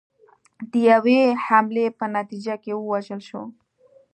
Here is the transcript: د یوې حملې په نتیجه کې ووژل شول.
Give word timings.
د 0.71 0.73
یوې 0.91 1.21
حملې 1.45 1.85
په 1.99 2.05
نتیجه 2.17 2.55
کې 2.63 2.71
ووژل 2.75 3.21
شول. 3.29 3.47